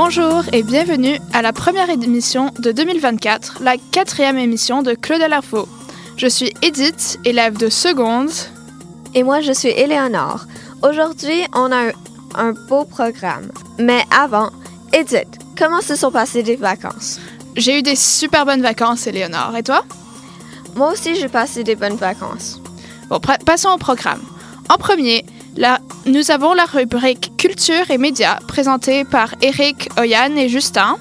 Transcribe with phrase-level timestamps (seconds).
[0.00, 5.68] Bonjour et bienvenue à la première émission de 2024, la quatrième émission de Claude l'Info.
[6.16, 8.30] Je suis Edith, élève de seconde.
[9.16, 10.46] Et moi, je suis Éléonore.
[10.84, 11.92] Aujourd'hui, on a un,
[12.36, 13.50] un beau programme.
[13.80, 14.50] Mais avant,
[14.92, 17.18] Edith, comment se sont passées les vacances?
[17.56, 19.56] J'ai eu des super bonnes vacances, Éléonore.
[19.56, 19.82] Et toi?
[20.76, 22.60] Moi aussi, j'ai passé des bonnes vacances.
[23.08, 24.22] Bon, passons au programme.
[24.68, 25.24] En premier,
[25.58, 30.96] là, nous avons la rubrique Culture et médias présentée par Eric, Oyan et Justin.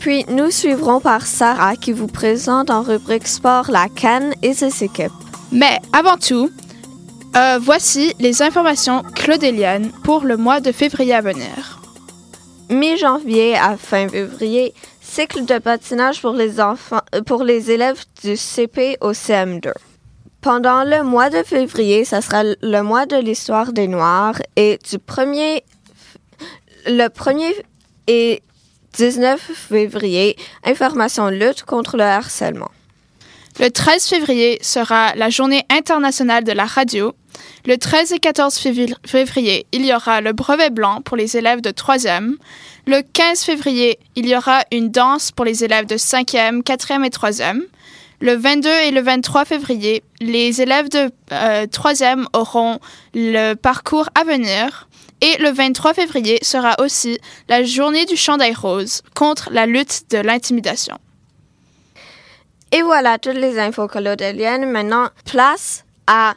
[0.00, 4.82] Puis, nous suivrons par Sarah qui vous présente en rubrique sport la Cannes et ses
[4.82, 5.12] équipes.
[5.52, 6.50] Mais avant tout,
[7.36, 11.80] euh, voici les informations claudéliennes pour le mois de février à venir.
[12.70, 18.36] Mi-janvier à fin février, cycle de patinage pour les enfants, euh, pour les élèves du
[18.36, 19.72] CP au CM2.
[20.42, 24.96] Pendant le mois de février, ça sera le mois de l'histoire des Noirs et du
[24.98, 25.62] 1er,
[26.86, 27.54] le 1er
[28.08, 28.42] et
[28.94, 32.72] 19 février, information lutte contre le harcèlement.
[33.60, 37.14] Le 13 février sera la journée internationale de la radio.
[37.64, 41.60] Le 13 et 14 févri- février, il y aura le brevet blanc pour les élèves
[41.60, 42.34] de 3e.
[42.86, 47.10] Le 15 février, il y aura une danse pour les élèves de 5e, 4e et
[47.10, 47.60] 3e.
[48.22, 52.78] Le 22 et le 23 février, les élèves de euh, 3e auront
[53.14, 54.88] le parcours à venir.
[55.22, 60.18] Et le 23 février sera aussi la journée du chandail rose contre la lutte de
[60.18, 60.98] l'intimidation.
[62.70, 64.70] Et voilà toutes les infos colodéliennes.
[64.70, 66.34] Maintenant, place à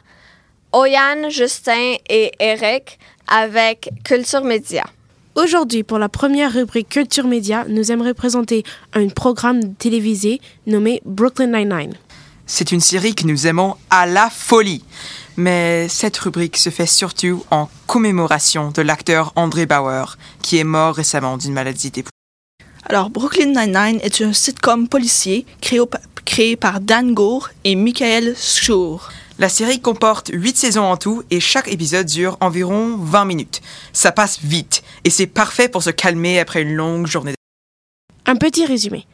[0.72, 4.82] Oyan, Justin et Eric avec Culture Média.
[5.36, 11.48] Aujourd'hui, pour la première rubrique Culture Média, nous aimerions présenter un programme télévisé nommé Brooklyn
[11.48, 11.92] Nine-Nine.
[12.46, 14.82] C'est une série que nous aimons à la folie.
[15.36, 20.94] Mais cette rubrique se fait surtout en commémoration de l'acteur André Bauer, qui est mort
[20.94, 22.12] récemment d'une maladie d'épouvante.
[22.86, 25.80] Alors, Brooklyn Nine-Nine est un sitcom policier créé,
[26.24, 29.10] créé par Dan Gour et Michael Schur.
[29.38, 33.60] La série comporte 8 saisons en tout et chaque épisode dure environ 20 minutes.
[33.92, 37.34] Ça passe vite et c'est parfait pour se calmer après une longue journée.
[38.24, 39.06] Un petit résumé.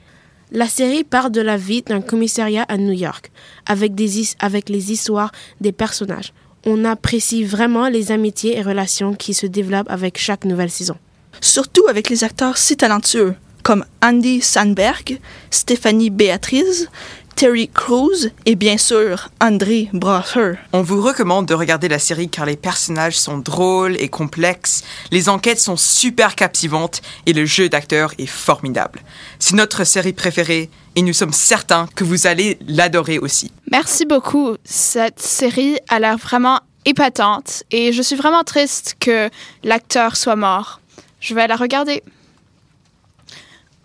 [0.53, 3.33] La série part de la vie d'un commissariat à New York,
[3.67, 6.33] avec, des his- avec les histoires des personnages.
[6.67, 10.97] On apprécie vraiment les amitiés et relations qui se développent avec chaque nouvelle saison.
[11.41, 13.35] Surtout avec les acteurs si talentueux
[13.65, 16.89] comme Andy Sandberg, Stéphanie Béatrice,
[17.37, 20.55] Terry Crews et bien sûr André Brasser.
[20.73, 25.29] On vous recommande de regarder la série car les personnages sont drôles et complexes, les
[25.29, 29.01] enquêtes sont super captivantes et le jeu d'acteur est formidable.
[29.39, 33.51] C'est notre série préférée et nous sommes certains que vous allez l'adorer aussi.
[33.71, 34.57] Merci beaucoup.
[34.65, 39.31] Cette série a l'air vraiment épatante et je suis vraiment triste que
[39.63, 40.81] l'acteur soit mort.
[41.21, 42.03] Je vais la regarder.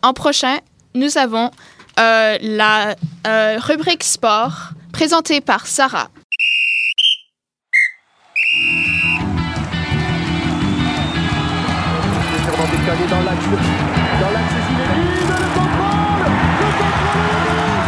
[0.02, 0.60] En prochain,
[0.94, 1.52] nous avons
[2.00, 6.10] euh, la euh, rubrique sport présentée par Sarah.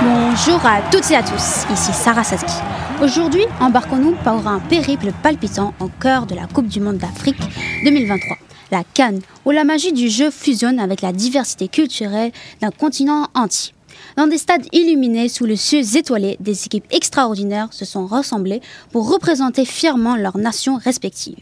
[0.01, 2.51] Bonjour à toutes et à tous, ici Sarah Saski.
[3.01, 7.41] Aujourd'hui, embarquons-nous pour un périple palpitant au cœur de la Coupe du Monde d'Afrique
[7.83, 8.37] 2023,
[8.71, 12.31] la Cannes, où la magie du jeu fusionne avec la diversité culturelle
[12.61, 13.73] d'un continent entier.
[14.17, 18.61] Dans des stades illuminés sous le ciel étoilé, des équipes extraordinaires se sont rassemblées
[18.91, 21.37] pour représenter fièrement leurs nations respectives.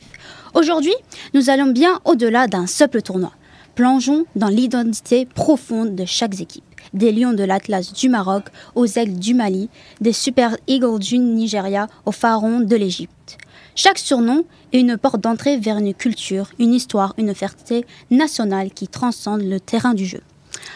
[0.53, 0.93] Aujourd'hui,
[1.33, 3.31] nous allons bien au-delà d'un simple tournoi.
[3.75, 6.63] Plongeons dans l'identité profonde de chaque équipe.
[6.93, 8.45] Des lions de l'Atlas du Maroc
[8.75, 9.69] aux aigles du Mali,
[10.01, 13.37] des Super Eagles du Nigeria aux pharaons de l'Égypte.
[13.75, 18.87] Chaque surnom est une porte d'entrée vers une culture, une histoire, une fierté nationale qui
[18.87, 20.21] transcende le terrain du jeu.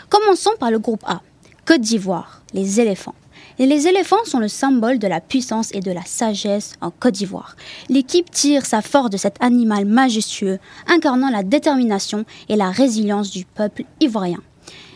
[0.09, 1.22] Commençons par le groupe A.
[1.66, 3.13] Côte d'Ivoire, les éléphants.
[3.59, 7.13] Et les éléphants sont le symbole de la puissance et de la sagesse en Côte
[7.13, 7.56] d'Ivoire.
[7.88, 10.57] L'équipe tire sa force de cet animal majestueux,
[10.88, 14.39] incarnant la détermination et la résilience du peuple ivoirien.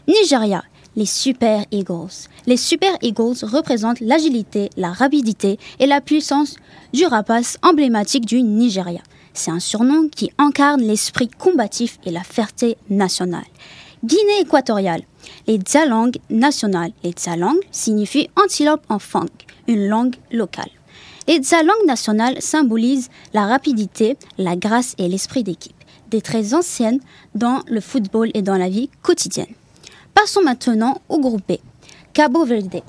[0.07, 0.63] Nigeria,
[0.95, 2.30] les Super Eagles.
[2.48, 6.56] Les Super Eagles représentent l'agilité, la rapidité et la puissance
[6.94, 9.01] du rapace emblématique du Nigeria.
[9.34, 13.45] C'est un surnom qui incarne l'esprit combatif et la fierté nationale.
[14.04, 15.04] Guinée équatoriale.
[15.48, 16.92] Les Tsalang nationales.
[17.04, 19.25] Les Tsalang signifient antilope en fang,
[19.68, 20.69] une langue locale.
[21.27, 25.75] Les Tsalang nationales symbolisent la rapidité, la grâce et l'esprit d'équipe,
[26.10, 27.00] des traits anciennes
[27.33, 29.54] dans le football et dans la vie quotidienne.
[30.13, 31.54] Passons maintenant au groupe B.
[32.13, 32.81] Cabo Verde.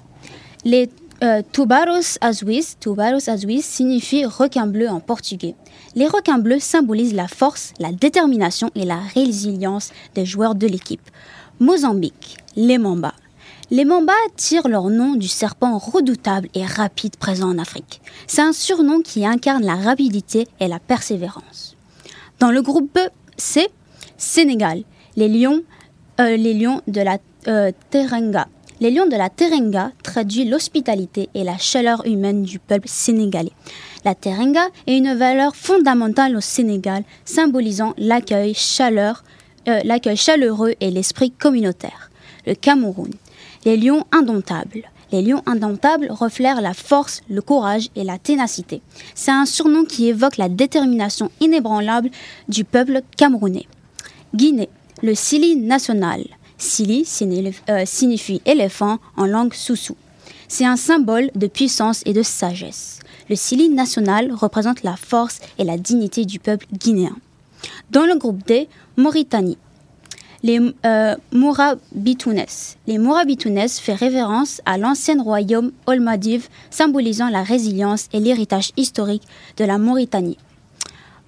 [0.64, 0.90] Les
[1.24, 5.54] euh, tubarões azuis, tubarões azuis signifie requin bleu en portugais.
[5.94, 11.08] Les requins bleus symbolisent la force, la détermination et la résilience des joueurs de l'équipe.
[11.58, 13.14] Mozambique, les mambas.
[13.70, 18.02] Les mambas tirent leur nom du serpent redoutable et rapide présent en Afrique.
[18.26, 21.74] C'est un surnom qui incarne la rapidité et la persévérance.
[22.40, 22.98] Dans le groupe
[23.38, 23.68] C,
[24.18, 24.82] Sénégal,
[25.16, 25.62] les lions,
[26.20, 27.18] euh, les lions de la
[27.48, 28.48] euh, Terenga.
[28.80, 33.52] Les lions de la Terenga traduisent l'hospitalité et la chaleur humaine du peuple sénégalais.
[34.04, 39.24] La Terenga est une valeur fondamentale au Sénégal, symbolisant l'accueil chaleur,
[39.68, 42.10] euh, l'accueil chaleureux et l'esprit communautaire.
[42.46, 43.10] Le Cameroun.
[43.64, 44.84] Les lions indomptables.
[45.12, 48.82] Les lions indomptables reflèrent la force, le courage et la ténacité.
[49.14, 52.10] C'est un surnom qui évoque la détermination inébranlable
[52.48, 53.66] du peuple camerounais.
[54.34, 54.68] Guinée,
[55.02, 56.24] le Sili national.
[56.58, 57.06] Sili
[57.68, 59.96] euh, signifie éléphant en langue soussou.
[60.48, 63.00] C'est un symbole de puissance et de sagesse.
[63.28, 67.16] Le Sili national représente la force et la dignité du peuple guinéen.
[67.90, 69.58] Dans le groupe D, Mauritanie.
[70.42, 72.44] Les euh, Mourabitounes.
[72.86, 79.24] Les Mourabitounes fait référence à l'ancien royaume Olmadiv, symbolisant la résilience et l'héritage historique
[79.56, 80.38] de la Mauritanie.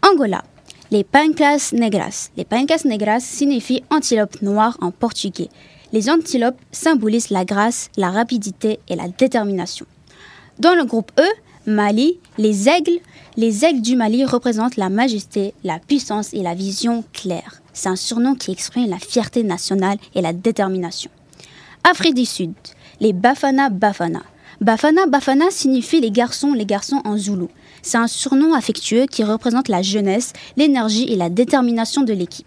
[0.03, 0.45] Angola.
[0.91, 2.31] Les Pancas Negras.
[2.37, 5.51] Les Pancas Negras signifient antilope noire en portugais.
[5.93, 9.87] Les antilopes symbolisent la grâce, la rapidité et la détermination.
[10.59, 11.27] Dans le groupe E,
[11.69, 12.99] Mali, les aigles,
[13.37, 17.61] les aigles du Mali représentent la majesté, la puissance et la vision claire.
[17.75, 21.11] C'est un surnom qui exprime la fierté nationale et la détermination.
[21.85, 22.55] Afrique du Sud,
[23.01, 24.23] les Bafana Bafana.
[24.63, 27.51] Bafana Bafana signifie les garçons, les garçons en zoulou.
[27.83, 32.47] C'est un surnom affectueux qui représente la jeunesse, l'énergie et la détermination de l'équipe.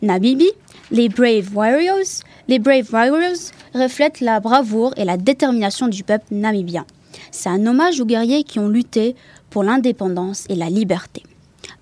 [0.00, 0.48] Nabibi,
[0.92, 2.22] les Brave Warriors.
[2.46, 6.86] Les Brave Warriors reflètent la bravoure et la détermination du peuple namibien.
[7.34, 9.16] C'est un hommage aux guerriers qui ont lutté
[9.50, 11.24] pour l'indépendance et la liberté.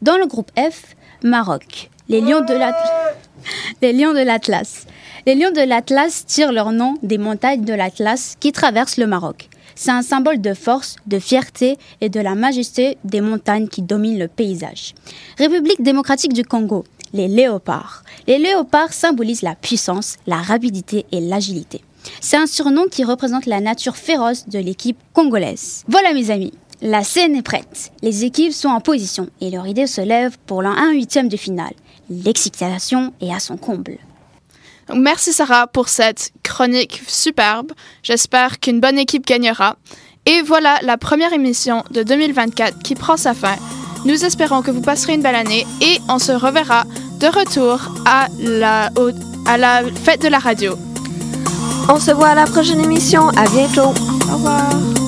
[0.01, 4.87] Dans le groupe F, Maroc, les lions de l'Atlas.
[5.27, 9.51] Les lions de l'Atlas tirent leur nom des montagnes de l'Atlas qui traversent le Maroc.
[9.75, 14.19] C'est un symbole de force, de fierté et de la majesté des montagnes qui dominent
[14.19, 14.95] le paysage.
[15.37, 18.05] République démocratique du Congo, les léopards.
[18.27, 21.83] Les léopards symbolisent la puissance, la rapidité et l'agilité.
[22.21, 25.85] C'est un surnom qui représente la nature féroce de l'équipe congolaise.
[25.89, 27.93] Voilà mes amis, la scène est prête.
[28.03, 31.75] Les équipes sont en position et leur idée se lève pour l'un huitième de finale.
[32.11, 33.99] L'excitation est à son comble.
[34.93, 37.73] Merci Sarah pour cette chronique superbe.
[38.03, 39.77] J'espère qu'une bonne équipe gagnera.
[40.27, 43.57] Et voilà la première émission de 2024 qui prend sa fin.
[44.05, 46.85] Nous espérons que vous passerez une belle année et on se reverra
[47.21, 48.27] de retour à
[49.57, 50.77] la fête de la radio.
[51.88, 53.29] On se voit à la prochaine émission.
[53.31, 53.93] À bientôt.
[54.31, 55.02] Au revoir.